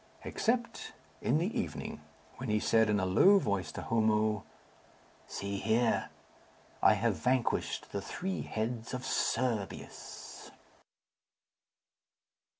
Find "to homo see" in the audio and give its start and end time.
3.73-5.59